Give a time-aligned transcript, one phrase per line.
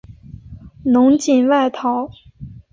[0.83, 2.09] 侬锦外逃。